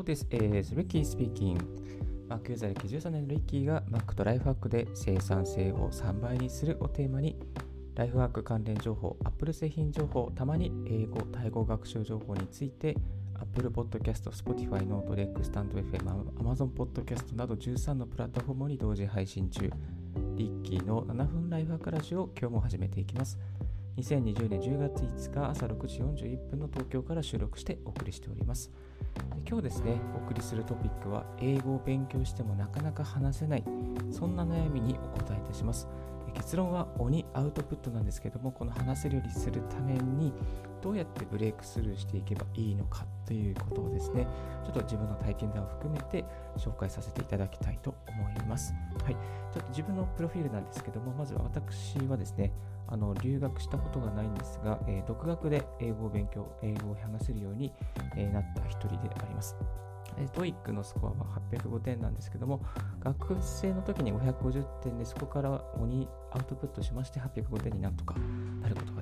[0.00, 0.24] Hello, this
[0.58, 1.58] is Ricky speaking.
[2.26, 7.36] Mac ユーザー歴13年のリッキーが Mac とライフハックで生産性を3倍にするをテーマに
[7.94, 12.96] ライフハック関連情報、Apple 製品情報、たまに英語、タイ語学習情報について
[13.38, 19.70] Apple Podcast、Spotify、Note、Rex、スタンド FM、Amazon Podcast など13のプラットフォームに同時配信中。
[20.36, 23.38] リッキーの7分ライフハックラジオを今日も始めていきます。
[23.98, 28.70] 2020年10月5日朝6時41分の東京から収録してお送りしております。
[29.48, 33.64] 今日ですね、お送りするトピックは英語を勉強してもなかなか話せない、
[34.12, 35.88] そんな悩みにお答えいたします。
[36.34, 40.29] 結論は鬼アウトプットなんですけども、この話せるようにするために
[40.82, 44.26] どうやってブレイクスルーしていけばいいのかということをですね、
[44.64, 46.24] ちょっと自分の体験談を含めて
[46.56, 48.72] 紹介させていただきたいと思います。
[49.04, 52.52] はい、ちょっと自分のプロフィールなんですけども、まずは私はですね、
[52.88, 57.72] あの留学したことがないんですが、えー、独学で英語を勉強、英語を話せるように、
[58.16, 59.56] え、なった一人であります。
[60.32, 62.60] TOEIC のスコアは805点なんですけども、
[63.00, 68.14] 学生の時に550点で、そこから鬼アウトプットしまして805点になんとか
[68.60, 68.99] なることが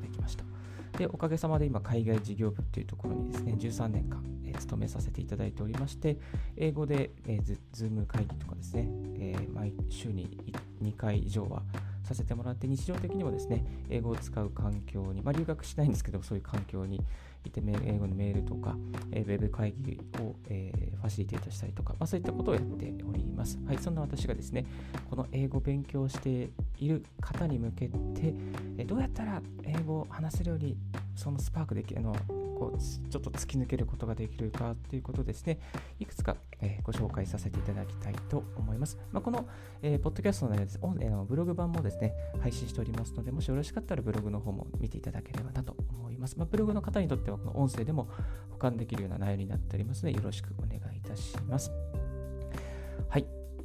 [0.99, 1.07] で。
[1.07, 6.19] おかげさまで今、海外事業部っていうところにですね、13年間、え、勤めさせていただいておりまして、
[6.57, 10.37] 英語で、えー、 Zoom 会議とかですね、え、毎週に
[10.83, 11.63] 2回以上は
[12.09, 17.00] させてもらって、日常的にもですね、英語を使う環境に、まあ、留学しないんですけど、そういう環境に
[17.45, 18.77] いて、英語のメールとか、
[19.12, 23.59] えー、ウェブ会議を、えー、ファシリテートしたりとか、まあ、そういったことをやっております。
[23.67, 24.65] はい、そんな私がですね、
[25.11, 28.34] この英語を勉強している方に向けて、
[28.78, 30.77] え、どうやったら英語を話せるように、
[31.15, 32.17] そのスパークできるの
[32.59, 35.61] こうちょっと突き抜けることができるかということですね、
[36.01, 38.98] いくつか、えー、ご紹介させていただきたいと思います。
[39.12, 39.47] まあ、この、
[39.83, 46.37] えー、ポッドキャストの内容です、えー、ブログ版もですね、配信しておりますので、もしよろしかったらブログの方も見ていただければなと思います。
[46.37, 48.09] まあ、ブログの方にとっては、この音声でも
[48.50, 51.71] 保管できるような内容になっておりますので、よろしくお願いいたします。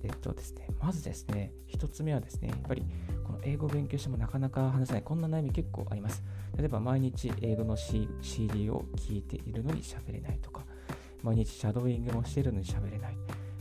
[0.03, 2.85] えっとですね、まずですね、1つ目はですね、やっぱり
[3.23, 6.23] この英語を勉強してもなかなか話せない、こんな悩み結構あります。
[6.57, 10.65] 例えば毎日英語の CD を聴いているのに喋れないとか、
[11.21, 13.17] 毎日シャドーイングもしているのに喋れない。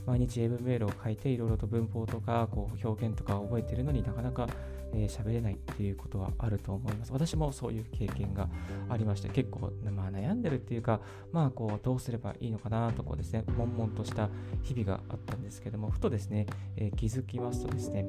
[0.07, 4.49] 毎日英文メールを書いていろいろと文法とかこう表現とかを覚えているのになかなか
[4.95, 7.13] えー、喋れないっていうことはあると思います。
[7.13, 8.49] 私もそういう経験が
[8.89, 11.01] ありまして、結構、まあ、悩んでるっていうか、
[11.33, 14.29] まあ、こう、どうすればいいのかなとこうですね、悶々とした
[14.63, 16.47] 日々があったんですけども、ふとですね、
[16.77, 18.07] えー、気づきますとですね、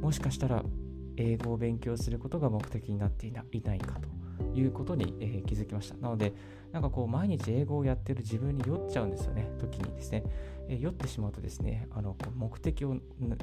[0.00, 0.64] もしかしたら
[1.16, 4.08] 英語を勉強することが目的になっていないかと。
[4.54, 5.96] いうことに、えー、気づきました。
[5.96, 6.32] なので、
[6.74, 10.24] なんかこう、毎日英語をやってる自分に酔っちゃうんですよね、時にですね。
[10.68, 12.96] え、酔ってしまうとですね、あの目的を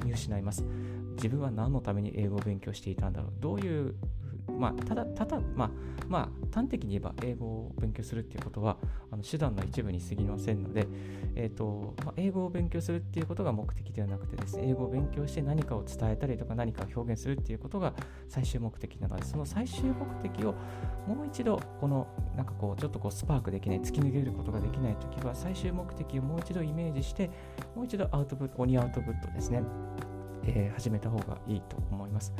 [0.04, 0.66] 見失います。
[1.14, 3.32] 自分は何のために英語を勉強していたんだろう。
[3.40, 3.94] どういう
[4.58, 5.70] まあ、ただ、ただ、まあ、
[6.08, 8.76] まあ、端的に言えば英語を勉強するっていうことは、
[9.10, 10.86] あの手段の一部に過ぎませんので、
[11.34, 17.94] えーとまあ、英語を勉強するっていうことが目的ではなくてですね、英語を勉強して何かを伝えたりとか何かを表現するっていうことが
[18.28, 20.54] 最終目的なので、その最終目的を
[21.06, 27.30] もう一度、この、なんかこう、ちょっとこう、スパークできない、突き抜けることができないときは、最終目的をもう一度イメージして、
[27.74, 29.62] もう一度アウトプット、鬼アウトプットですね、
[30.44, 32.32] えー、始めた方がいいと思います。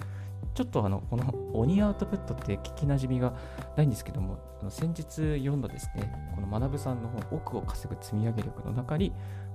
[0.55, 3.33] ちょっとあのこの鬼アウトプットって聞きなじみが
[3.75, 9.13] ないんですけども、あの先日読んだですね、この学さんの本、奥を稼ぐ積み上げ力の中に、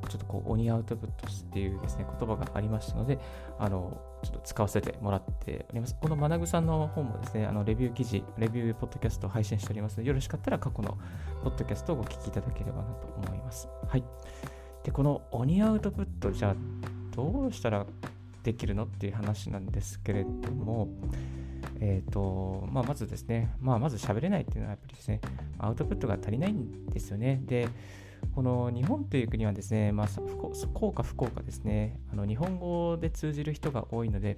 [0.09, 3.19] ちょっとこう鬼アウトプットっていうですね、言葉がありましたので、
[3.59, 5.95] あのちょっと使わせてもらっております。
[6.01, 10.97] この学さんの本もですね、あのレビュー記事、レビューポッドキャストを配信しておりますので、よろしかったら過去の
[11.43, 13.69] ポッドキャストをお聞きいただければなと思います。
[13.87, 14.03] はい。
[14.83, 16.55] で、この鬼アウトプット、じゃあ
[17.15, 17.85] どうしたら
[18.47, 20.87] できるのっていう話なんですけれども、
[21.81, 25.19] えーとまあ、まずですね、まあ、まず喋れないっていうのはやっぱりですね、
[25.59, 27.41] アウトプットが足りないんですよね。
[27.43, 27.67] で、
[28.33, 34.37] この日本という国はですね、まあ、幸か不幸かですね、あの日本語で通じる人が多いので、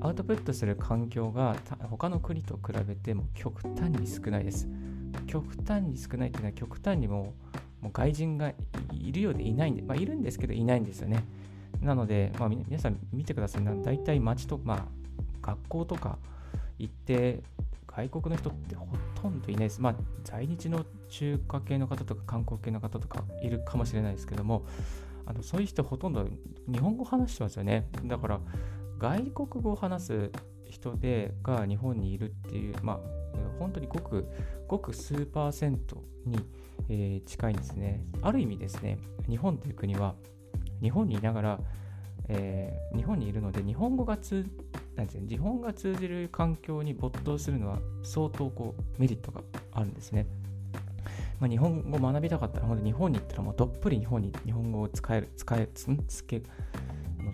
[0.00, 1.56] アウトプットする環境が
[1.90, 4.68] 他の国と比べても極端に少ないです。
[5.26, 7.34] 極端に少ないっていうのは極端にも
[7.80, 8.52] もう外人が
[8.92, 11.24] いるようでいないんで、まあ、いるんですけどいないんですよね。
[11.80, 13.64] なので、まあ、皆さん見てください。
[13.82, 14.84] 大体街と、まあ、
[15.42, 16.18] 学校とか
[16.78, 17.42] 行って、
[17.86, 18.86] 外国の人ってほ
[19.20, 19.80] とんどいないです。
[19.80, 24.64] まあ、在日の中華系の方とか韓国系の方とかいるかもしれないですけども、
[25.26, 26.26] あのそういう人ほとんど
[26.70, 27.88] 日本語話してますよね。
[28.04, 28.40] だから、
[28.98, 30.32] 外国語を話す
[30.64, 33.00] 人でが日本にいるっていう、まあ、
[33.58, 34.28] 本当にごく、
[34.68, 36.38] ごく数パーセントに、
[36.88, 38.04] えー、近いんですね。
[38.22, 38.98] ある意味ですね、
[39.28, 40.14] 日本という国は、
[40.82, 41.60] 日本にいながら、
[42.28, 44.44] えー、日本にいるので日本語が通
[44.96, 49.42] なんですね、日本が通じる環境に没頭するのは相当こうメリットが
[49.72, 50.26] あるんですね。
[51.38, 56.42] まあ、日本語学びたかったら、本当日本に行ったらもうどっぷり日本に日本語を使える、使えつつけ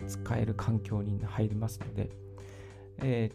[0.06, 2.10] 使える環境に入りますので、
[2.98, 3.32] え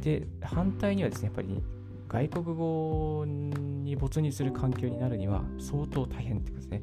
[0.00, 1.62] ー、で、反対にはですね、やっぱり
[2.08, 6.82] 外国語に没入する環境になるには相当大変ってことですね。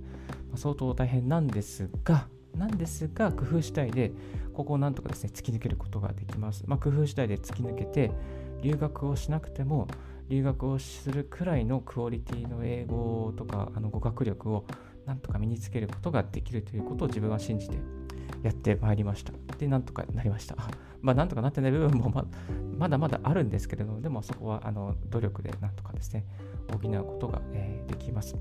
[0.55, 4.11] 相当大変なんですが、なんですが、工夫次第で、
[4.53, 6.63] ここをなんとかですね、突き抜けることができます。
[6.67, 8.11] まあ、工夫次第で突き抜けて、
[8.61, 9.87] 留学をしなくても、
[10.29, 14.65] 留学をするくらいのクオリティの英語とかあの語学力を
[15.05, 17.77] なんとか身につけることができるということを自分は信じて
[18.41, 19.33] やってまいりました。
[19.57, 20.55] で、なんとかなりました。
[21.01, 22.25] まあ、なんとかなってない部分もま
[22.77, 26.25] まだまだあるんですけれども、でもそこはあの努力でなんとかですね、
[26.71, 28.35] 補うことが、えー、できます。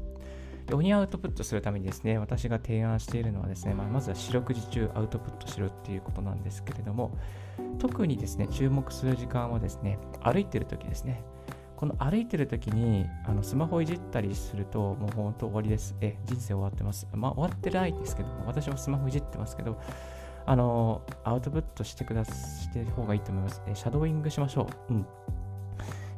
[0.67, 7.17] で鬼アウトプットするためにですね、私が提案しているのはですね、まあ、まずは四六時中アウトプットしろっていうことなんですけれども、
[7.79, 11.23] 特にですね、注目する時間はですね、歩いてる時ですね。
[11.77, 15.97] この歩いてる時にあのスマホいじったりすると、もう本当終わりです。
[16.01, 17.09] え、人生終わってます。
[17.13, 19.81] まあ終わってないですけど、私もスマホいじってますけど、
[20.47, 23.63] あの、アウトプットしてくだして方がいいと思います。
[23.67, 24.95] え、シャドーイングしましょう。
[24.95, 25.07] うん。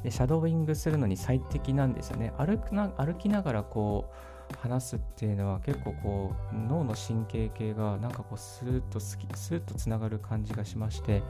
[0.03, 2.33] で、シャドーイングするのに最適なんですよね。
[2.37, 4.15] 歩くな歩きながらこう、
[4.61, 11.23] 話すっていうのは結構こう脳の神経系がなんかこうスーッとスーッとつながる感じがしまして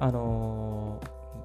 [0.00, 1.00] あの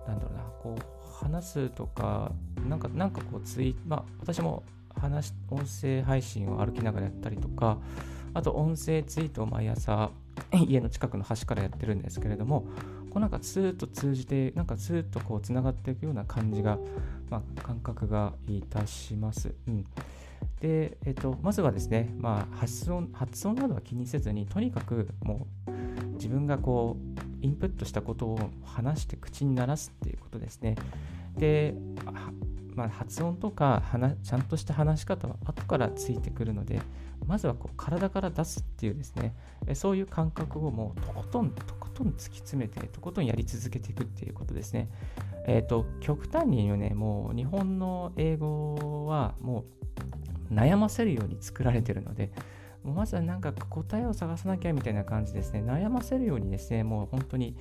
[0.06, 2.32] ー、なんだろうなこう話すとか、
[2.68, 4.64] なんか、なんかこうツイ、まあ、私も
[4.96, 7.78] 話、音声配信を歩きながらやったりとか、
[8.34, 10.10] あと音声ツイートを毎朝、
[10.66, 12.62] 家の近くの端からやってるんですけれども、
[13.12, 16.80] こうなんかスーッと通じて、なんかスーッとこうつながっていくような感じが、
[17.30, 19.54] まあ、感覚がいたします。
[19.68, 19.86] うん。
[20.62, 25.72] で、えっと、まずはですね、まあ、発音、発音などは気にせずに、とにかくもう
[26.14, 30.76] 自分がこう、インプットしたことを話して口に鳴らすっていうことですね。
[31.36, 31.74] で、
[32.76, 33.82] まあ、発音とか
[34.24, 36.80] ちゃんとした話し方は後からついてくるので、
[37.26, 39.36] まずはこう体から出すっていうですね、
[39.74, 44.90] そういう感覚をもうとことんとことん突き詰めて、とことんやり続けていくっていうことですね。
[45.48, 49.86] えっ、ー、と、極端に言うね、もう日本の英語はもう
[50.52, 52.32] 悩ませるように作られてるので、
[52.84, 55.62] まずはなんか答えを探さなきゃみたいな感じですね。
[55.62, 57.56] 悩ませるようにですね、もう本当に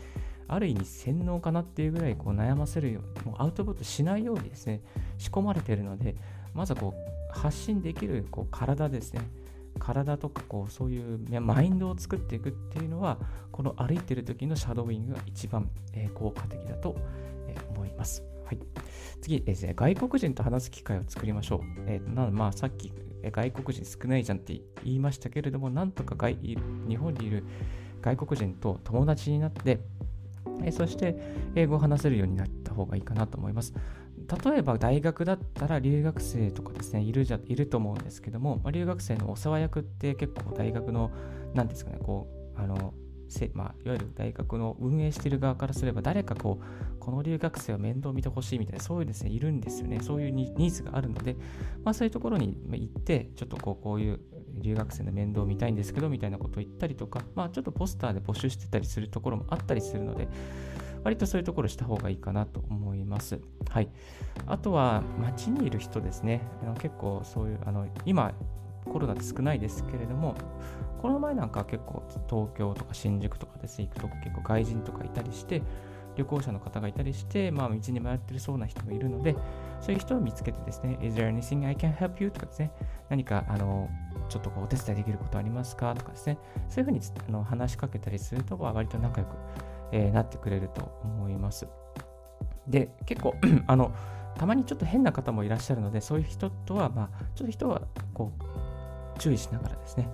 [0.48, 4.80] ある意味洗脳かなっていうぐらいこう悩ませるように、もうアウトプットしないようにですね、
[5.18, 6.16] 仕込まれてるので、
[6.54, 9.20] まずはこう発信できるこう体ですね。
[9.78, 13.18] 体とかこうそういうマインドを作っていくっていうのは、
[13.52, 15.70] この歩いてる時のシャドウイングが一番、
[16.14, 16.96] 効果的だと、
[17.74, 18.22] 思います。
[18.50, 18.58] はい、
[19.22, 21.60] 次ですね、外国人と話す機会を作りましょう。
[21.86, 22.92] えー、なまあさっき
[23.22, 27.44] 外国人少ないじゃんって言いましたけれども、なんとか外日本にいる
[28.02, 29.78] 外国人と友達になって、
[30.64, 31.16] えそして
[31.54, 33.72] 英語を話せるようになった方がいいかなと思います。
[34.44, 41.12] 例えば大学だったら留学生とかですね、いるじゃいると思うんですけども、まあ、留学生のお世話役って結構大学の、
[41.54, 42.26] 何ですかね、こ
[42.56, 42.94] う、あの、
[43.54, 50.00] まあ、いわゆる大学の運営している側からすれば、誰かこう、この留学生を面倒見てほしいみたいな、そういうですね、いるんですよね。
[50.00, 51.36] そういうニーズがあるので、
[51.84, 54.20] まあ、そういうところに行って、ちょっとこうこういう
[54.54, 60.28] 留学生の面倒を見たいんですけど、みたいなことを言ったりとか、まあ、ちょっとポスターで募集してたりするところもあったりするので、
[61.02, 63.40] 割とそういうところした方がいいかなと思います。
[63.70, 63.88] はい。
[64.46, 66.42] あとは、街にいる人ですね。
[66.80, 68.32] 結構そういう、あの今、
[68.84, 70.34] コロナで少ないですけれども、
[71.00, 75.62] この前なんか結構東京とか新宿とかですね、行くと結構外人とかいたりして、
[76.16, 79.34] 旅行者の方がいたりして、まあ、道に迷ってるそうな人がいるので、
[79.80, 82.30] そういう人を見つけてですね、Is there anything I can help you?
[82.30, 82.70] とかですね、
[83.08, 83.88] 何かあの
[84.28, 85.94] ちょっとこうお手伝いできることありますか？
[85.94, 86.38] とかですね、
[86.68, 89.36] そういうふうにあの話しかけたりすると、割と仲良く、
[89.92, 91.66] えー、なってくれると思います。
[92.68, 93.34] で、結構
[93.66, 93.92] あの、
[94.36, 100.08] たまにちょっと変な方もいらっしゃるので、そういう人とは、まあ、ちょっと人はこう注意しながらですね、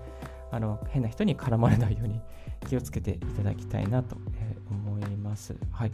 [0.50, 2.20] あの変な人に絡まれないように
[2.68, 4.16] 気をつけていただきたいなと
[4.70, 5.56] 思います。
[5.70, 5.92] はい。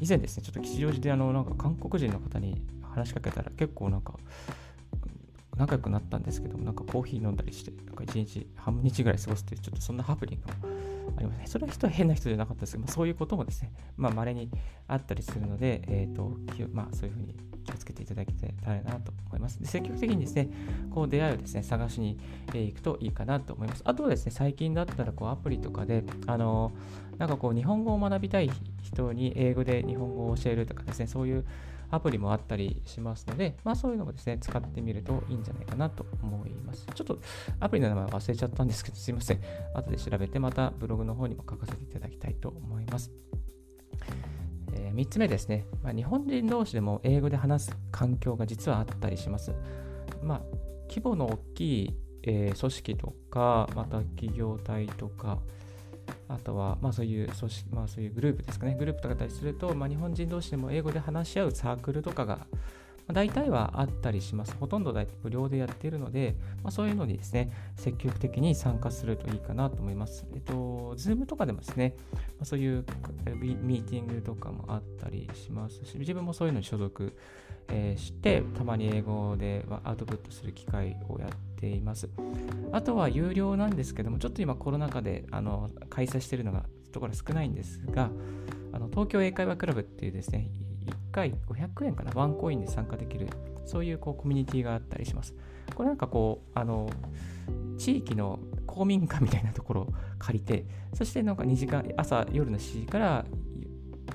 [0.00, 4.14] 以前ですね、ちょっと吉祥寺であのなんか韓国人の方に話しかけたら結構なんか
[5.56, 10.74] 仲良くなったんですけども、なんかコーヒー飲んだりして、なんか1日、半日ぐらい過ごすという、ちょっとそんなハプニングも
[11.16, 11.46] ありますね。
[11.46, 14.50] それは人は変な人じゃなかったですけど、まあ、そういうこともですね、まあ、稀に
[14.88, 16.36] あったりするので、え、ー、と、
[16.72, 19.60] まあ、そういうふうに気をつけていただけたらなと思います。
[19.60, 20.50] で積極的にですね、
[20.90, 22.18] こう出会いをですね、探しに
[22.52, 23.82] 行くといいかなと思います。
[23.84, 26.72] あとはですね、最近だったらこうアプリとかで、あの、
[27.18, 28.50] なんかこう日本語を学びたい
[28.82, 31.44] 人に英語で日本語を教えるとかですね、そういう
[31.90, 36.86] アプリもあったりしますので、まあそういうのもですね、使ってみるといいんじゃないかなと思います。
[36.94, 37.20] ちょっと
[37.60, 39.40] アプリの名前忘れちゃったんですけど、すいません。
[39.74, 43.12] 後で調べてまたブログの方にも書かせていただきたいと思います。
[44.72, 49.52] えー、3つ目ですね、まあ、日本人同士でも英語で話す環境が実はあったりします。
[50.22, 50.40] まあ、
[50.88, 55.40] 規模の大きい、えー、組織とか、また企業体とか、
[56.28, 62.46] あとは、まあそういう組織、まあそういうグループですかね、グループとかだったりすると、まあ日本人同士でも英語で話し合うサークルとかが、
[63.06, 64.56] ま、大体はあったりします。
[64.58, 70.26] ほとんど無料でやっているので、まあ、そういうのにですね、積極的に参加するといいかなと思います。
[70.34, 71.94] えっと、Zoom とかでもですね、
[72.38, 72.84] ま、そういう
[73.40, 77.16] ミーティングとかもあったりしますし、自分もそういうのに所属、
[77.68, 82.08] えー、して、たまに英語でアウトプットする機会をやっています。
[82.72, 88.10] あとは有料なんですけども、ちょっと今コロナ禍であの開催しているのがところ少ないんですが、
[88.72, 90.50] あの東京英会話クラブっていうですね、
[91.12, 93.28] 回500円かな、ワンコインで参加できる、
[93.64, 95.34] そういうこうコミュニティがあったりします。
[95.74, 96.90] これなんかこう、あの、
[97.78, 99.88] 地域の公民館みたいなところを
[100.18, 100.64] 借りて、
[100.94, 103.24] そしてなんか2時間、朝、夜の7時から、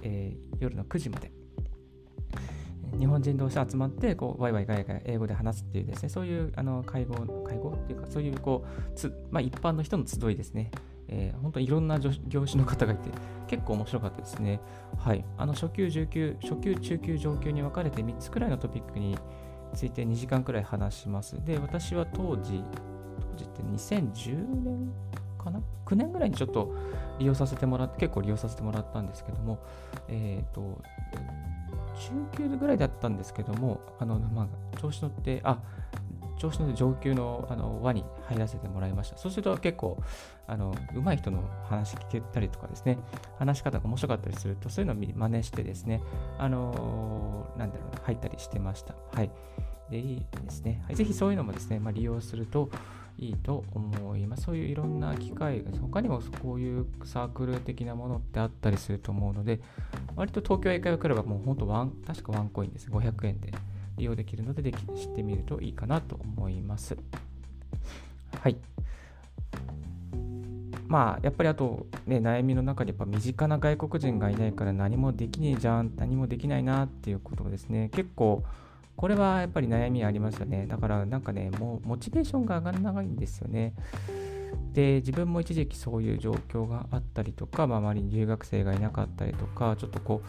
[0.01, 1.31] えー、夜の9時まで、
[2.97, 10.71] 日本人同士集まってこうワイワイガヤガヤ英語で話すっていうですねそういうあの会合会合っていうかそういうこうつ、まあ、一般の人の集いですね、
[11.09, 12.11] えー、本当にいろんな業
[12.45, 13.09] 種の方がいて
[13.47, 14.59] 結構面白かったですね。
[14.97, 15.23] はい。
[15.37, 19.17] あの初級中級初級中級上級に分かれて3つくらいのトピックに
[19.73, 21.43] ついて2時間くらい話します。
[21.45, 22.63] で私は当時
[23.19, 24.91] 当時って2010年
[25.37, 26.73] かな？9年ぐらいにちょっと
[27.19, 29.59] 利用させてもらって結構利用させてもらったんですけども
[30.09, 30.81] えっ、ー、と
[31.97, 35.59] 中級ぐらいだったんですけども、あの、まあ、調子乗って、あ、
[36.37, 39.17] 調子乗って上級のあの輪に入らせてもらいました。
[39.17, 40.01] そうすると結構、
[40.47, 42.97] あの、上手い人の話聞けたりとかですね、
[43.37, 46.01] 話し方が面白かったりすると、そういうのを真似してですね、
[46.37, 48.95] あのー、なんだろうな、入ったりしてました。
[49.13, 49.31] はい。
[49.89, 50.83] で、いいですね。
[50.85, 52.69] はい、ぜひそういうのもですね、まあ、利用すると、
[53.19, 54.43] いいと思います。
[54.43, 59.59] そういういろんな機会が、他にもこういうサークル的なものってあったりすると思うので、
[60.15, 62.89] 割と東京英会話クラブはもう本当ワン、確かワンコインです。
[62.89, 63.51] 500円で
[63.97, 66.95] 利用できるのででき、知ってみるといいかなと思います。
[68.39, 68.57] はい。
[70.87, 78.43] まあ、やっぱりあと、ね、悩みの中でやっぱ身近な外国人がいないから何もできねえじゃん、何もできないなっていうことですね、結構、
[78.95, 80.65] これはやっぱり悩みありますよね。
[80.65, 83.73] だからなんかね、もうモチベーションが上がらないんですよね。
[84.73, 90.27] で、自分も一時期そういう状況があったりとか、まあ、周りに留学生がいなかったりとか、ちょっとこう、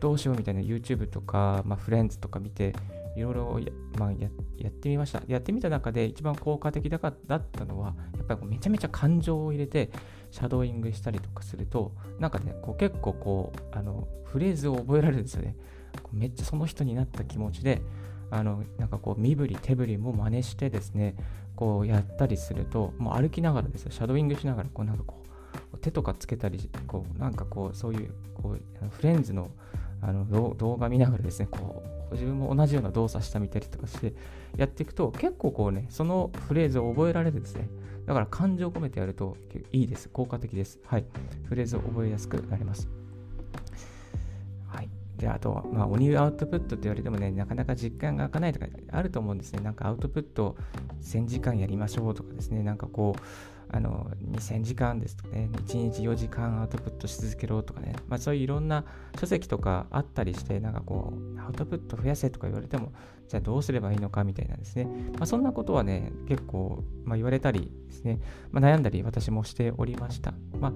[0.00, 2.74] どうしようみたいな YouTube とか、まあ、フレンズとか見て、
[3.18, 5.22] いろいろや,、まあや、やってみました。
[5.26, 9.90] やってみた中で一番効果的だだったのは、やっぱりめちゃめちゃ感情を入れて、
[10.30, 15.56] シャドーイングしたりとかすると、なんかね、こう結構こう、あの、フレーズを覚えられるんですよね。
[16.12, 17.82] めっちゃその人になった気持ちで、
[18.30, 21.16] あのなんかこう身振り手振りも真似してですね
[21.56, 25.22] こうやったりするともう歩きながらですよシャドウイングしながらこうなんかこ
[25.72, 29.50] う手とかつけたりこうなんかこうそういうこうフレンズの
[30.00, 34.14] あの動画見ながらですねこう自分も同じような動作したみたりとかして
[34.56, 37.68] やっていくと結構こうねそのフレーズを覚えられるですね。
[38.08, 39.36] だから感情を込めてやると
[39.70, 40.08] いいです。
[40.08, 40.80] 効果的です。
[40.86, 41.04] はい。
[41.44, 42.88] フレーズを覚えやすくなります。
[44.66, 44.88] はい。
[45.18, 49.60] で、あとは、まあ、鬼アウトプットって言われてもね、なかなか実感が開かないとかあると思うんですね。
[49.60, 50.56] なんかアウトプット
[51.02, 53.20] 1000時間やりましょうとかですね、なんかこう、
[53.70, 58.84] あの2000時間ですとかね、1日4時間アウトプットし続けろとかね、まあ、そういういろんな
[59.20, 62.92] 書籍とかあったりして、なんかこう、アウトプット増やせとか言われても、
[63.28, 68.20] じゃあどうすればいいのかみたいなんですね、まあ、そんなことはね、結構、まあ、言われたりですね、
[68.52, 70.32] ま、悩んだり私もしておりました。
[70.58, 70.72] まあ、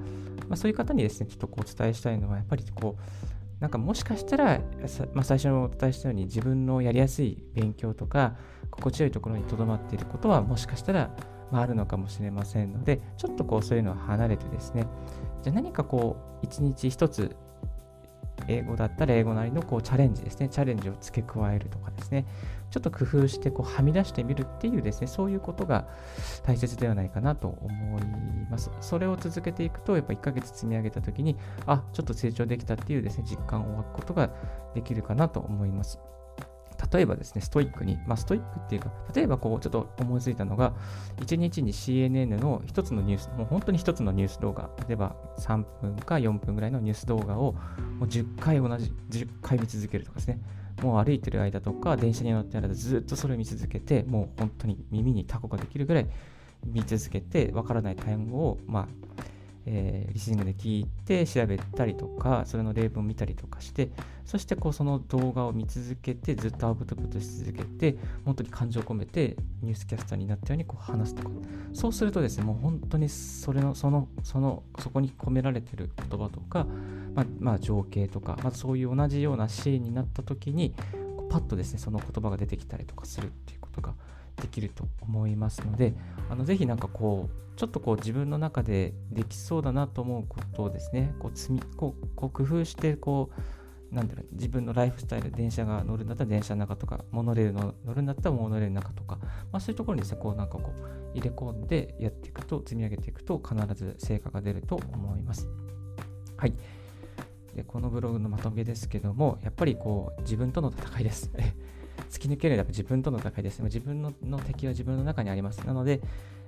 [0.49, 3.03] ま、そういう方にですね、ちょっとこうお伝えしたいのは、やっぱりこう、
[3.63, 4.61] なんかもしかしたら、
[5.15, 8.35] まあ、最初にお伝えしたように自分のやりやすい勉強とか
[8.73, 11.15] 心地よいところにとどまっていることはもしかしたら、
[11.53, 14.87] まあ、あるのかもしれませんのでちょっとこうそういうのは離れてですね
[15.43, 17.37] じゃ何かこう一日一つ
[18.49, 22.27] 英語だったら英語なりのこうチャレンジですねチャレンジを付け加えるとかですね
[22.73, 25.87] ちょっと工夫してこうはみ出してみるっていうですね、そういうことが
[26.43, 28.03] 大切ではないかなと思い
[28.51, 28.71] ます。
[28.81, 34.31] それを続けていくと、やっぱ1ヶ月積み上げたときに、あ、ちょっと成長できたっていうですね、実感を湧くことが
[34.75, 35.99] できるかなと思います。
[36.91, 40.73] 例えばですね、ストイックに、まあ、ストイックっていうか、例えばこう、ちょっと思いついたのが、
[41.19, 47.53] 1日に CNN の1つのニュース、もう本当に1つのニュース動画、例えば3分か4分ぐらいのニュース動画を
[47.99, 50.41] もう10回同じ、10回見続けるとかですね、
[50.83, 56.07] もう歩いてる間とか、電車に乗ってる間、ずっとそれを見続けて、もう本当に耳にタコができるぐらい
[56.67, 58.87] 見続けて、わからない単語を、まあ、
[59.67, 63.91] えー、リスニングで聞いて調べたりとか、それの例文を見たりとかして、
[64.25, 71.31] そしてこうその動画を見続けて、ずっとアウトプットし続けて、本当に感情を込めてニュースキャスターになったようにこう話すとか。
[71.73, 76.67] そうするとですね、もう本当にそれの、その、その、そこに込められてる言葉とか、
[77.15, 80.75] まあ、まあ、情景とか、まあ、そういう同じようなシーンになった時に
[81.33, 83.95] パッとですねその言葉が出てきたりとかするっていうことが
[84.41, 85.95] できると思いますので、
[86.31, 93.31] あのぜひなんかこう、ちょっとこう自分の中でできそうだなと思うことをですね、こう積みこうこう工夫してこ
[93.91, 99.19] う、なんだろう自分のライフスタイル、電車が乗るんだったら電車の中とか、モノレールの乗るんだったらモノレールの中とか、
[99.53, 105.49] まあ、そういうところにですね、こうなんかこう入れ込んでやっていくと、積み上げていくと必ず成果が出ると思います。
[106.39, 106.55] はい。
[107.55, 111.31] でこのブログのまとめですけども、やっぱりこう自分との戦いです。
[112.11, 113.67] 突き抜けるやっぱ自分との戦いですね。
[113.67, 115.59] 自分のの敵は自分の中にあります。
[115.67, 116.01] なので、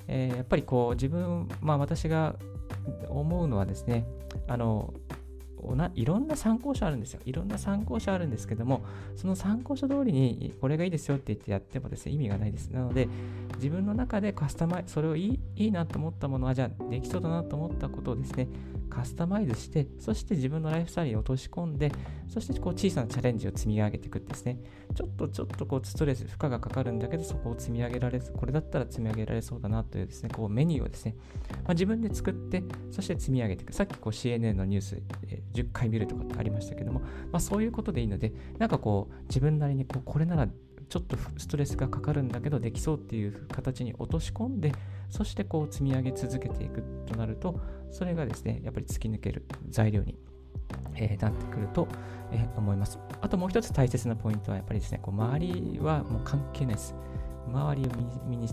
[0.09, 2.37] えー、やっぱりこう自分、まあ私が
[3.09, 4.07] 思うのはですね、
[4.47, 4.93] あの、
[5.95, 7.21] いろんな参考書あるんですよ。
[7.25, 8.83] いろんな参考書あるんですけども、
[9.17, 12.69] その参考書通りにこれがいいですよって言ってやってもですね、意味がないです。
[12.69, 13.09] なので、
[13.57, 18.49] 自分の中でカスタマイズそれをいいいいなと思ったものは、じゃあできそうだなと思ったことをですね、
[18.95, 21.91] カスタマイズして、そして自分のライフスタイルに落とし込んで、
[22.29, 24.59] そしてこう小さなチャレンジを積み上げていくんですね。
[24.95, 31.17] ちょっとちょっとこうストレス、負荷がかかるんだけど、そこを積み上げられずこれだったら積み上げられそうだなというですね、こうメニューをですね、
[31.51, 33.73] まあ、自分で作って、そして積み上げていく。
[33.73, 37.07] さっきこう CNN のニュース、えー、10回見るとかってありましたけども、ま
[37.39, 40.49] あ、そういうことでいいので、なんかこう自分なりにこうこれなら
[40.89, 44.73] ちょっとストレスがかかるんだけどできそうっていう形に落とし込んで
[45.11, 47.61] そしてこう積み上げ続けていくとなると
[47.91, 50.19] それがですねやっぱり突き抜ける材料に、
[50.97, 51.89] えー、なってくると、
[52.33, 52.99] えー、思います。
[53.21, 56.95] あともう一つ大切なポイントはやっぱりですねこう周りはもう関係ないです。
[57.47, 57.91] 周りを
[58.27, 58.49] 見に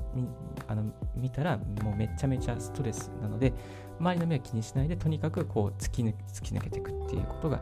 [0.67, 3.53] あの見たらもうめちゃめちゃストレスなので
[3.99, 7.61] 周りの目は気にしないでとにかくこう突き抜突き抜けていくっていうことが、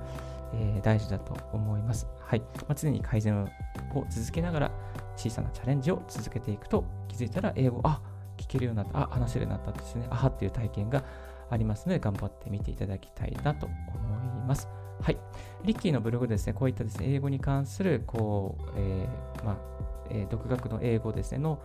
[0.53, 2.08] えー、大事だと思います。
[2.20, 2.39] はい。
[2.39, 3.48] まあ、常に改善を
[4.10, 4.72] 続けながら
[5.15, 8.01] 小さなチャレンジを続けていくと気づいたら英語、あ
[8.38, 11.03] 聞けるようになった、あ話せるようになったですね、あはっていう体験が
[11.50, 14.68] ありますので頑張ってみていただきたいなと思います。
[15.01, 15.18] はい。
[15.63, 19.58] リッキーのブログですね、こういったですね、英語に関する、こう、えー、まあ、
[20.10, 21.59] えー、独学の英語ですね、の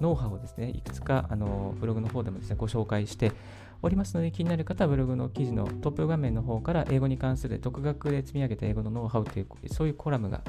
[0.00, 3.32] ノウハウをですね、いくつかあのブログの方でもですね、ご紹介して
[3.82, 10.42] おりますので、気になる方はブログの記事のトップ画面の方から英語に関する独学で積み上げた英語のノウハウという、そういうコラムが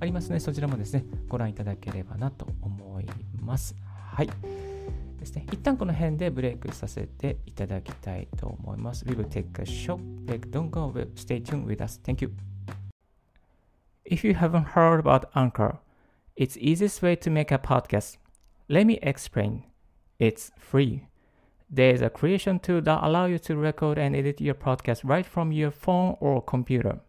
[0.00, 3.06] ありますので、そちらもですね、ご覧いただければなと思い
[3.40, 3.76] ます。
[3.86, 4.30] はい。
[5.20, 9.04] ですね、一旦この辺でブレイクさせていただきたいと思います。
[9.06, 10.50] We will take a short break.
[10.50, 11.06] Don't go away.
[11.14, 12.00] Stay tuned with us.
[12.02, 12.32] Thank you.
[14.04, 15.76] If you haven't heard about Anchor,
[16.36, 18.18] it's easiest way to make a podcast.
[18.68, 19.62] Let me explain.
[20.18, 21.06] It's free.
[21.74, 25.24] There is a creation tool that allows you to record and edit your podcast right
[25.24, 27.00] from your phone or computer.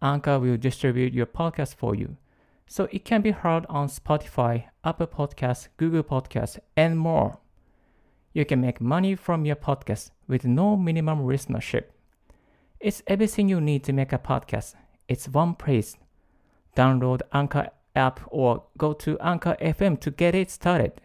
[0.00, 2.16] Anchor will distribute your podcast for you,
[2.66, 7.38] so it can be heard on Spotify, Apple Podcasts, Google Podcasts, and more.
[8.32, 11.84] You can make money from your podcast with no minimum listenership.
[12.80, 14.76] It's everything you need to make a podcast.
[15.08, 15.98] It's one place.
[16.74, 21.02] Download Anchor app or go to Anchor FM to get it started.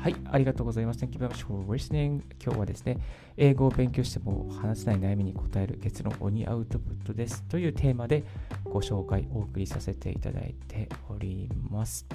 [0.00, 1.04] はい、ありがとうございます。
[1.04, 2.22] Thank you very much for listening.
[2.42, 2.96] 今日はですね、
[3.36, 8.24] 英語を勉強しても話せない悩みに答える結論鬼アウトプットですというテーマで
[8.64, 12.06] ご紹介お送りさせていただいております。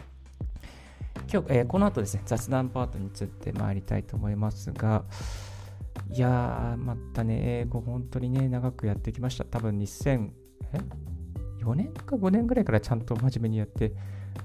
[1.32, 5.04] 今日、えー、この後ですね、雑談パートに移ってまいりたいと思いますが、
[6.10, 9.46] いやー、またね、英語本当にね、長くやってきました。
[9.46, 10.32] 多分2004
[11.76, 13.94] 年か5年ぐらいからちゃんと真面目にやって、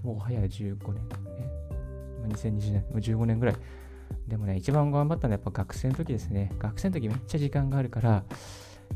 [0.02, 1.08] もう早い15年、
[2.28, 3.56] ?2020 年、15年ぐらい。
[4.28, 6.52] でもね、一番頑張ったのはやっぱ学生の時ですね。
[6.58, 8.24] 学生の時めっちゃ時間があるから、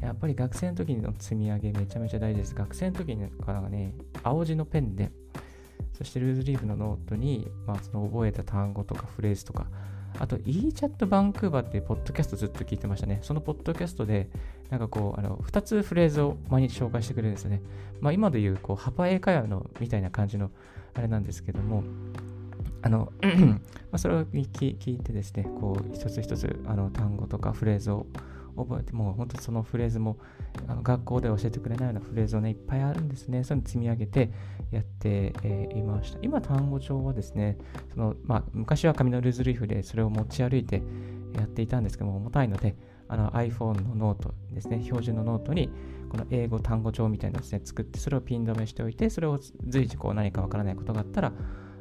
[0.01, 2.55] やっぱり学生の時の積み上げめちゃめちゃ大事です。
[2.55, 5.13] 学生の時からね、青字のペンで、
[5.97, 9.67] そしてルーズリーフのノートに、まあ、その覚えた単語とかフレーズとか、
[10.19, 13.19] あと、e チャットバンクーバーっていうポッドキャストずっと聞いてましたね。
[13.23, 14.29] そのポッドキャストで、
[14.71, 17.63] なんかこう、あの2つフレーズを毎日紹介してくれるんですよね。
[18.01, 20.51] まあ、今でいう、こう、 Hapa 英会話のみたいな感じの
[20.95, 21.83] あれなんですけども、
[22.85, 23.59] あの、ま
[23.93, 28.07] あ、それを聞いてですね、こう、一つ一つあの単語とかフレーズを
[28.57, 30.19] 覚えて、もう本当そのフレーズも
[30.69, 33.43] あの学校で教えてくれないようなフレーズをね、いっぱいあるんですね。
[33.43, 34.31] そういうの積み上げて
[34.71, 36.19] やって、えー、いました。
[36.21, 37.57] 今、単語帳はですね、
[37.95, 40.83] そのまあ、昔は紙のルーズリーフでそれを持ち歩いて
[41.35, 42.77] やっていたんですけども、重たいので、
[43.09, 45.71] あの iPhone のノートですね、標準のノートに
[46.11, 51.33] この英語単語帳みたいなのをですね、作って、それをピン止めしておいて、それを随時こう何かわからないことがあったら、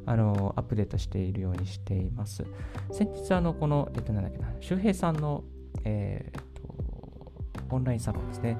[0.06, 2.44] あのアップデートしているようにしています。
[2.92, 5.44] 先日、あのこの、えっと、なんだっけな、周平さんの、
[5.84, 8.56] えー、オンラインサロンですね。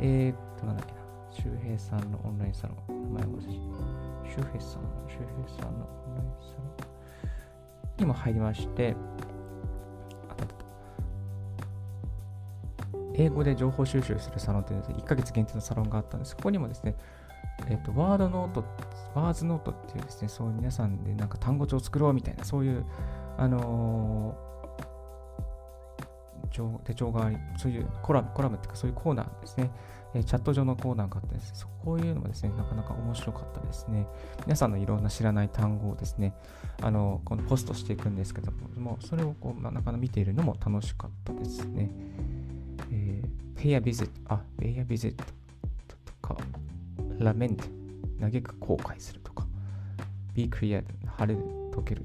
[0.00, 0.98] えー、っと、なんだっけな。
[1.30, 3.12] 周平さんのオンラインサロン。
[3.14, 3.52] 名前を忘れ
[4.28, 6.88] 周平さん、周平さんのオンラインサロン
[7.98, 8.96] にも入りまして、
[13.14, 16.36] 英語で情報収集するサロンという1ヶ月限定のサロンがあったんです。
[16.36, 16.94] ここにもですね、
[17.66, 18.64] えっ、と、ワードノート、
[19.14, 22.84] ワーズノートっていうですね、そういう皆さんでなんか単語帳を作ろうみたいな、そういう、
[23.36, 29.70] あのー、手帳があり、そういうコラム、コラムっていうかそういうコーナーですね、
[30.14, 31.64] え、チャット上のコーナーがあってです。
[31.64, 34.06] ね、こういうのもですね、なかなか面白かったですね。
[34.46, 36.34] 皆さんのいろんな知らない単語をですね、
[36.80, 41.90] あの、このポストしていくんですけども、それをこう、まあ、なかなか見ているのも楽しかったですね。
[42.90, 45.24] えー、pay a visit、あ、pay a visit と
[46.22, 46.36] か、
[47.18, 47.64] テ、
[48.20, 49.46] 嘆く後悔するとか、
[50.34, 52.04] be clear、晴れる、溶ける。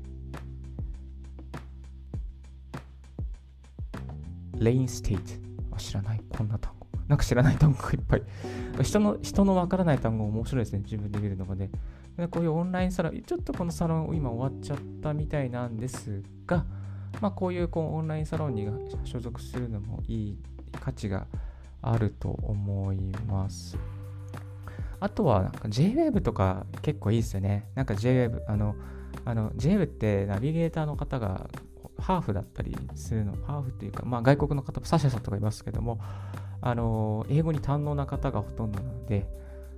[4.57, 5.33] レインステイト、
[5.71, 6.87] あ、知らない、こんな単語。
[7.07, 8.23] なんか知らない単語がいっぱい。
[8.81, 11.69] 人の、人のわからない単語面白いですね、自分で見るのがね。
[12.17, 16.65] でこういうオンラインサロン、ちょっとこのサロン今終わっちゃったみたいなんですが、
[17.21, 18.67] まあ、こういうこうオンラインサロンに
[19.03, 20.37] 所属するのもいい
[20.79, 21.27] 価値が
[21.81, 22.97] あると思い
[23.27, 23.77] ます。
[25.03, 27.67] あとはなんか JWave とか結構いいですよね。
[27.75, 28.73] なんか JWave、あの、
[29.25, 31.49] あの JWave ってナビゲーターの方が
[31.97, 35.99] ハーフだったりするの、ハーフっていうか、まあ外国の方、サシャさんとかいますけども、
[36.61, 39.27] あの、英語に堪能な方がほとんどなので、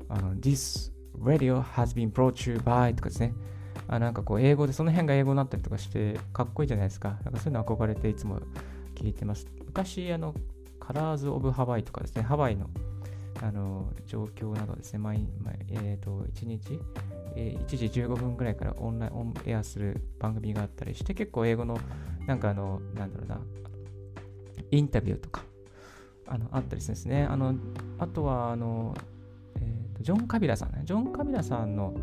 [0.10, 3.34] あの、This radio has been brought to you by とかですね、
[3.88, 7.18] あなんかこう英語で、その辺が英語になったりとかして、かっこいいじゃないですか。
[7.24, 8.42] なんかそういうの憧れていつも
[8.94, 9.48] 聞いてます。
[9.66, 10.36] 昔、あの、
[10.80, 12.70] カラーズ・オブ・ハワイとかですね、ハワイの
[13.42, 15.28] あの状況などですね、毎
[15.70, 16.80] えーと、1日、
[17.36, 21.78] えー、1時15分ぐらいからオンライン、オンエアする番組があったりして、結構英語の、
[22.28, 23.42] なんかあの、なんだろうな、
[24.72, 25.44] インタビューとか、
[26.28, 27.24] あのあったりするんですね。
[27.24, 27.56] あの
[28.00, 28.96] あとは、あの、
[29.60, 31.94] えーと、ジョン・カビラさんね、ジョン・カビラさんの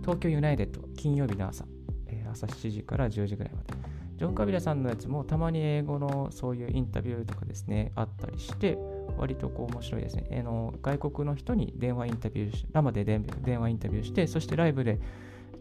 [0.00, 1.66] 東京ユナイテッド、金曜日の朝、
[2.06, 3.74] えー、朝7時から10時ぐらいまで。
[4.16, 8.76] ジョン・カビラさんのやつもたまに英語のそういうインタビューとかですね、あったりして、
[9.18, 10.28] 割とこう面白いですね。
[10.40, 15.00] あの外国の人に電話インタビューし、生で電話インタビューして、そしてライブで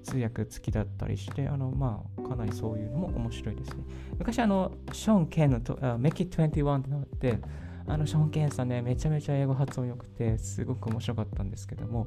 [0.03, 3.83] 通訳付きだったりして、あのまあ、かなりそういうのも面白いですね。
[4.17, 7.39] 昔、あの、ショーン・ケンのと、Make It 21ってのがあって、
[7.87, 12.05] あの、ショーン・ケンさんね、めちゃめちゃ英語発音良くて、すごく面白かったんですけども、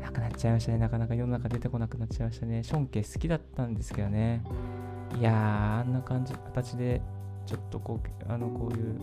[0.00, 0.78] なくなっちゃいましたね。
[0.78, 2.62] なかなか世の中出てこなくなっちゃいましたね。
[2.62, 4.42] ショーン・ケン好きだったんですけどね。
[5.18, 5.34] いやー、
[5.80, 7.02] あんな感じ、形で、
[7.46, 9.00] ちょっとこう、あの、こういう、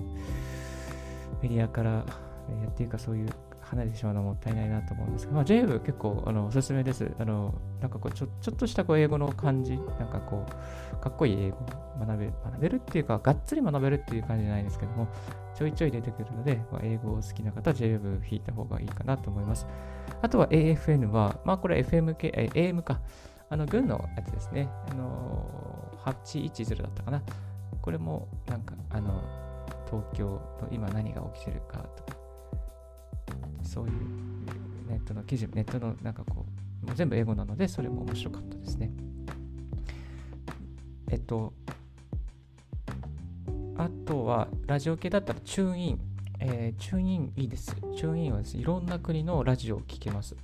[1.42, 2.06] メディアから、
[2.50, 3.30] えー、っていうかそういう
[3.70, 7.12] 離れてしまうのはもったいないなと思うんですけど、まあ、j w 結構あのおすすめです。
[7.20, 11.58] あのなんかこうちょちょっとしたこう英語の感じ、なんかこう、かっこいい英語
[12.00, 15.08] 学べる、学べるっていうか、がっつり学べるっていう感じじゃないですけども、
[15.54, 19.68] ちょいちょい出てくるので、まあ、英語を好きな方は JW 弾いた方がいいかなと思います。
[20.22, 23.02] あとは AFN は、まあこれ FM 系、え AM か、
[23.50, 24.70] あの軍のやつですね。
[24.90, 27.22] あの810だったかな。
[27.82, 29.22] これもなんか、あの、
[29.88, 30.26] 東京
[30.62, 32.18] の今何が起きてるかとか、
[33.64, 33.94] そういう
[34.88, 36.46] ネットの記事、ネットのなんかこ
[36.84, 38.92] う、もう全部英語なので、それも面白かったですね。
[41.10, 41.54] えっと、
[43.78, 46.00] あとは、ラジオ系だったらチューンイン。
[46.40, 47.76] えー、チューンインいいです。
[47.96, 50.36] チューンインはです、ね、いろんな国のラジオを聴けます。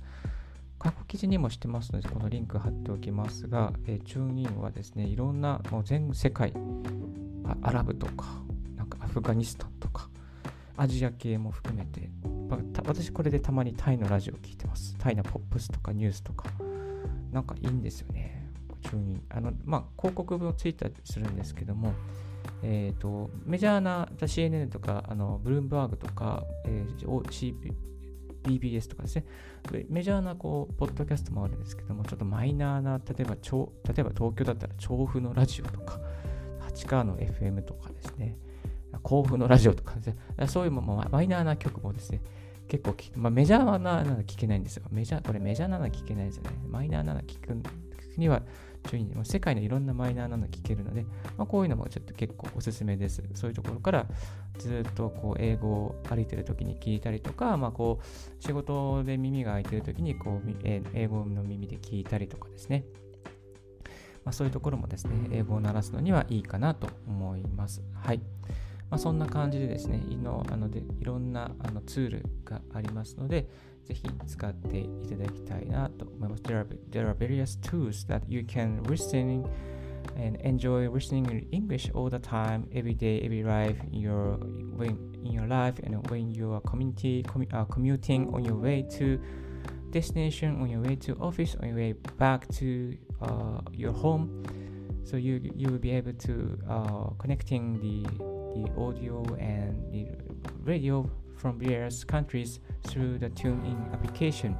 [0.78, 6.52] 過去記事にもしてますので、このリンク貼っておきますが、えー、チューンインはですね、いろんな、もう全世界、
[7.62, 8.26] アラブとか、
[9.14, 10.08] フガニスタンとか、
[10.76, 12.10] アジア系も含めて、
[12.84, 14.96] 私これでたまにタイのラジオ聞いてます。
[14.98, 16.48] タイのポップスとかニュースとか、
[17.30, 18.50] なんかいいんですよね。
[18.82, 19.22] 中に。
[19.28, 21.92] あの、まあ、広告文をついたりするんですけども、
[22.64, 27.74] えっ、ー、と、メジャーな CNN とか、あのブルームバーグとか、えー、
[28.42, 29.24] BBS とかですね、
[29.88, 33.40] メジャーなこうポッドキャストもあるんですけども、ちょっとマイナーな、例えば、例
[33.98, 36.00] えば東京だったら調布のラジオとか、
[36.60, 38.36] 八川の FM とかですね、
[39.02, 42.20] 甲府のラジオとかですね、そういうマイナーな曲もですね、
[42.68, 44.84] 結構まあ、メジャーななら聞けないんですよ。
[44.90, 46.50] メジャー、これメジャーなら聞けないですよね。
[46.68, 47.56] マイナーなら聞く
[48.16, 48.42] には
[48.88, 51.04] 注意に世界のいろんなマイナーなの聞けるので、
[51.36, 53.22] まあ、こういうのもちょっと結構おすすめです。
[53.34, 54.06] そういうところから
[54.58, 62.84] ずっとこう英語を歩いてる時に聞いたりとか、まあ、こう仕事で耳が開いてる時にこう英語の耳で聞いたりとかですね。
[64.24, 67.82] まあ、そういうところもですね、英語を鳴らすのにはいいかなと思います。
[67.92, 68.20] はい。
[68.89, 73.47] まあ、そんな感じでですね、いのあのでいろんなあのツールがありますので、
[73.85, 76.43] ぜひ使っていただきたいなと思います。
[76.43, 79.45] There are, there are various tools that you can listen
[80.15, 84.37] and enjoy listening in English all the time, every day, every life in your
[84.75, 88.81] when, in your life, and when you are community, commu uh, commuting on your way
[88.81, 89.19] to
[89.91, 94.43] destination, on your way to office, on your way back to uh, your home.
[95.03, 100.06] So you you will be able to uh, connecting the the audio and the
[100.62, 104.56] radio from various countries through the TuneIn application.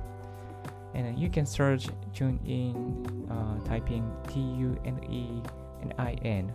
[0.94, 5.42] And you can search tune in uh, typing T U N E
[5.82, 6.52] N I N.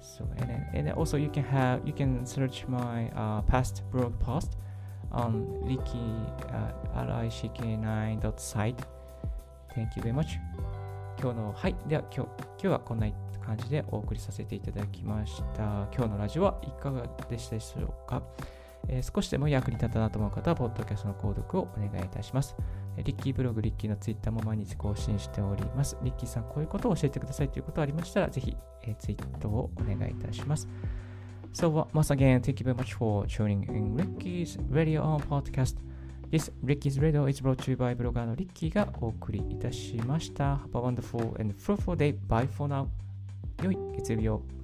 [0.00, 4.56] So and and also you can have you can search my uh, past blog post
[5.12, 6.12] on Ricky
[6.52, 6.72] uh,
[7.06, 8.80] RICK9.site.
[9.74, 10.36] Thank you very much.
[11.20, 11.74] 今日の、はい。
[11.88, 13.08] では今日、今日はこんな
[13.44, 15.88] 感じでお送りさせていただきました。
[15.92, 18.22] 今日のラジオはいかがでしたでしょうか、
[18.88, 22.54] えー、少しでも役に立ったなと思う方は、ポッドキャストの購読をお願いいたします。
[23.02, 25.96] リッキーブログ、リッキーのツイッターも毎日更新しております。
[26.02, 30.68] リッキーさん、こういうことを教えてくださいということがありましたら、ぜひ、えー、ツイートをお願いいたします。
[31.52, 35.87] So, once again, thank you very much for tuning in Ricky's Radio on Podcast.
[36.30, 40.56] This Ricky's Radio is brought to you by ブロガーのリッキーがお送りいたしました。
[40.56, 42.14] Have a wonderful and fruitful day.
[42.28, 42.86] Bye for now.
[43.62, 44.57] 良い月曜日を。